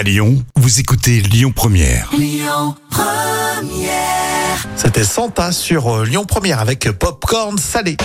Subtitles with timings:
[0.00, 2.10] À Lyon, vous écoutez Lyon Première.
[4.74, 7.98] C'était Santa sur euh, Lyon Première avec Popcorn salé.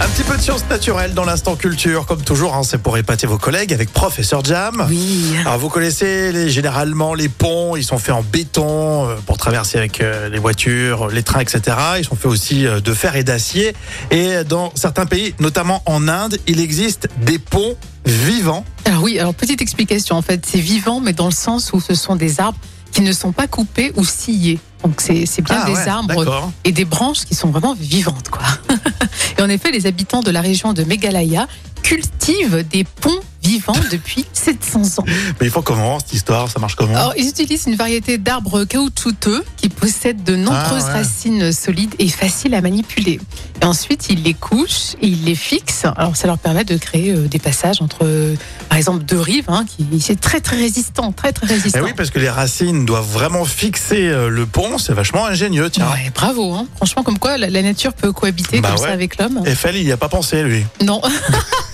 [0.00, 3.26] Un petit peu de science naturelle dans l'instant culture, comme toujours, hein, c'est pour épater
[3.26, 4.86] vos collègues avec Professeur Jam.
[4.88, 5.34] Oui.
[5.40, 9.76] Alors vous connaissez les, généralement les ponts, ils sont faits en béton euh, pour traverser
[9.76, 11.76] avec euh, les voitures, les trains, etc.
[11.98, 13.74] Ils sont faits aussi euh, de fer et d'acier.
[14.12, 18.64] Et dans certains pays, notamment en Inde, il existe des ponts vivants.
[18.88, 21.94] Alors oui, alors petite explication, en fait, c'est vivant, mais dans le sens où ce
[21.94, 22.58] sont des arbres
[22.90, 24.58] qui ne sont pas coupés ou sciés.
[24.82, 28.46] Donc c'est bien Ah des ouais, arbres et des branches qui sont vraiment vivantes, quoi.
[29.38, 31.46] et en effet, les habitants de la région de Meghalaya
[31.82, 35.04] cultivent des ponts vivants depuis 700 ans.
[35.40, 36.50] Mais il faut comment cette histoire?
[36.50, 36.94] Ça marche comment?
[36.94, 40.92] Alors, ils utilisent une variété d'arbres caoutchouteux qui possèdent de nombreuses Ah ouais.
[40.98, 43.20] racines solides et faciles à manipuler.
[43.60, 45.86] Et ensuite, ils les couchent et ils les fixent.
[45.96, 48.34] Alors, ça leur permet de créer euh, des passages entre, euh,
[48.68, 51.80] par exemple, deux rives, hein, qui c'est très très résistant, très très Eh résistant.
[51.82, 55.88] oui, parce que les racines doivent vraiment fixer euh, le pont, c'est vachement ingénieux, tiens.
[55.90, 56.66] Ouais, bravo, hein.
[56.76, 58.86] franchement, comme quoi la, la nature peut cohabiter Bah comme ouais.
[58.88, 59.42] ça avec l'homme.
[59.46, 60.64] Eiffel, il n'y a pas pensé, lui.
[60.84, 61.00] Non.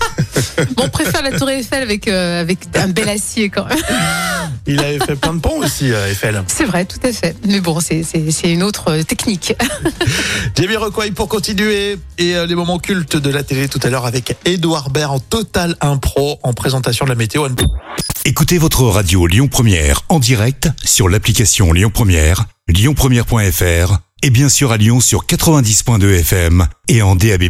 [0.75, 3.77] bon, on préfère la tour Eiffel avec, euh, avec un bel acier quand même.
[4.67, 6.41] Il avait fait plein de ponts aussi, euh, Eiffel.
[6.47, 7.35] C'est vrai, tout à fait.
[7.47, 9.53] Mais bon, c'est- c'est c'est une autre euh, technique.
[10.55, 14.05] Jamie Rockway pour continuer et euh, les moments cultes de la télé tout à l'heure
[14.05, 17.47] avec Edouard Baird en total impro en présentation de la météo.
[18.25, 24.71] Écoutez votre radio Lyon Première en direct sur l'application Lyon Première, lyonpremière.fr et bien sûr
[24.71, 27.43] à Lyon sur 90.2 FM et en DAB+.